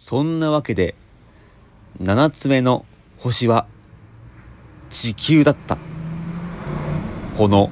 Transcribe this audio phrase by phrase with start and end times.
[0.00, 0.94] そんなわけで、
[1.98, 2.86] 七つ目の
[3.18, 3.66] 星は
[4.90, 5.76] 地球だった。
[7.36, 7.68] この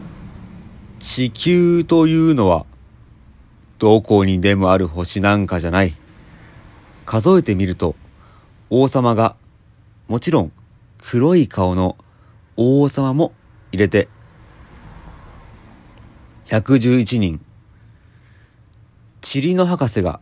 [0.99, 2.67] 地球というのは
[3.79, 5.95] どこにでもある星なんかじゃない。
[7.05, 7.95] 数えてみると
[8.71, 9.37] 王様が
[10.09, 10.53] もちろん
[10.99, 11.97] 黒い顔の
[12.57, 13.35] 王様も
[13.71, 14.09] 入れて
[16.47, 17.41] 111人。
[19.23, 20.21] 塵の博士が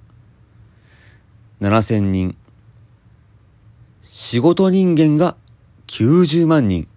[1.61, 2.37] 7000人。
[4.03, 5.37] 仕事人間が
[5.87, 6.89] 90万人。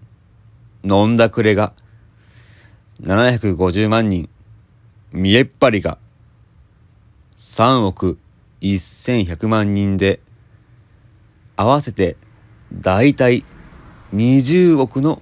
[0.84, 1.74] 飲んだくれが
[3.04, 4.30] 750万人。
[5.12, 6.00] 見えっ張りが
[7.36, 8.18] 3億
[8.62, 10.20] 1100万人で、
[11.56, 12.18] 合わせて
[12.74, 13.46] だいたい
[14.16, 15.22] 20億の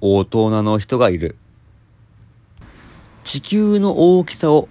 [0.00, 1.36] 大人の人がいる。
[3.22, 4.68] 地球の大きさを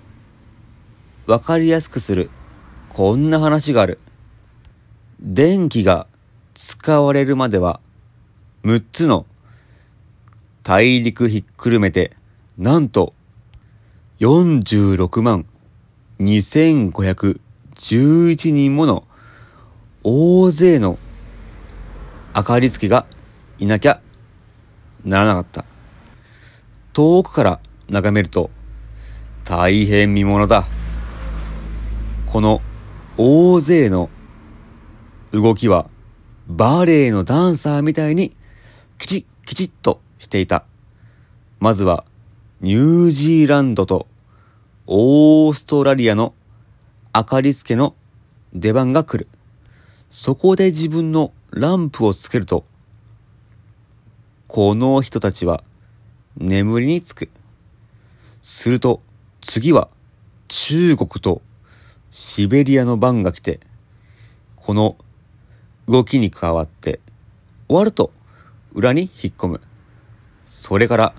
[1.28, 2.30] わかりやすくする
[2.96, 4.00] こんな話がある。
[5.20, 6.08] 電気が
[6.54, 7.82] 使われるまでは
[8.64, 9.26] 6つの
[10.64, 12.16] 大陸ひっくるめて
[12.58, 13.14] なんと
[14.22, 15.46] 46万
[16.22, 19.06] 2511人もの
[20.04, 20.98] 大勢の
[22.34, 23.06] 明かりつけが
[23.60, 24.00] いなきゃ
[25.04, 25.66] ならなかった。
[26.94, 27.60] 遠くから
[27.90, 28.50] 眺めると
[29.44, 30.64] 大変見ものだ。
[32.28, 32.62] この
[33.18, 34.10] 大勢の
[35.32, 35.90] 動きは
[36.48, 38.36] バレエのダンサーみたいに
[38.98, 40.66] きちっきちっとしていた。
[41.60, 42.04] まずは
[42.60, 44.08] ニュージーランドと
[44.88, 46.34] オーストラリアの
[47.14, 47.96] 明かりつけの
[48.54, 49.30] 出番が来る。
[50.10, 52.66] そこで自分のランプをつけると、
[54.48, 55.64] この人たちは
[56.36, 57.30] 眠りにつく。
[58.42, 59.02] すると
[59.40, 59.88] 次は
[60.50, 61.42] 中国と
[62.18, 63.60] シベリアの番が来て、
[64.56, 64.96] この
[65.86, 67.02] 動きに加わって
[67.68, 68.14] 終わると
[68.74, 69.62] 裏に引っ込む。
[70.46, 71.14] それから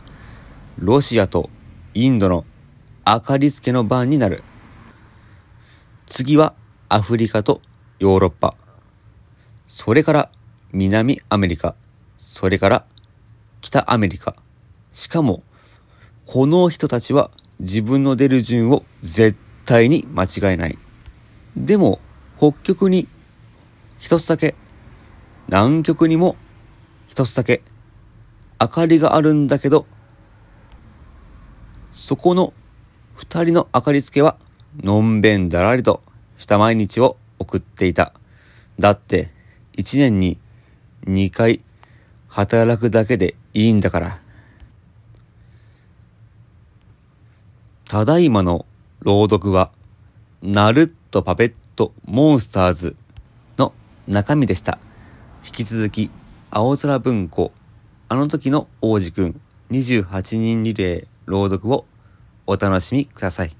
[0.79, 1.51] ロシアと
[1.93, 2.47] インドの
[3.07, 4.43] 明かりつけの番になる。
[6.07, 6.55] 次は
[6.89, 7.61] アフリカと
[7.99, 8.55] ヨーロッパ。
[9.67, 10.31] それから
[10.73, 11.75] 南アメリカ。
[12.17, 12.87] それから
[13.61, 14.34] 北アメリカ。
[14.95, 15.43] しかも、
[16.25, 17.31] この人たちは
[17.61, 19.37] 自分の出る順を絶
[19.67, 20.78] 対に間違えない。
[21.56, 22.00] でも、
[22.37, 23.09] 北極に
[23.99, 24.55] 一つだけ、
[25.49, 26.37] 南極にも
[27.09, 27.62] 一つだけ、
[28.61, 29.87] 明かりがあるんだけど、
[31.93, 32.53] そこの
[33.15, 34.37] 二人の明かりつけは、
[34.83, 36.03] のんべんだらりと
[36.37, 38.12] した毎日を送っていた。
[38.78, 39.31] だって、
[39.72, 40.39] 一年に
[41.06, 41.62] 二回
[42.28, 44.21] 働くだけでいいんだから。
[47.89, 48.66] ただいまの
[49.00, 49.71] 朗読は、
[50.43, 52.97] ナルットパペットモンスターズ
[53.57, 53.73] の
[54.07, 54.79] 中身でした。
[55.43, 56.11] 引き続き、
[56.51, 57.53] 青空文庫、
[58.09, 61.87] あの時の王子くん28人リレー朗読を
[62.47, 63.57] お楽しみください。